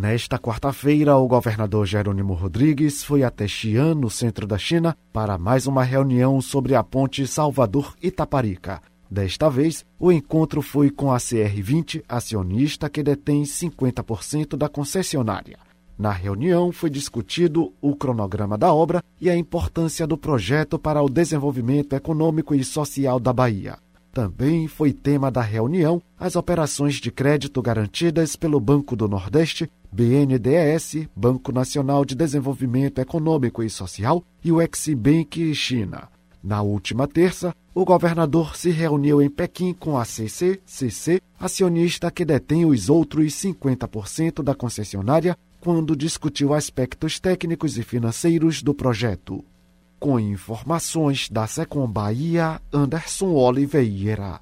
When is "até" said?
3.22-3.46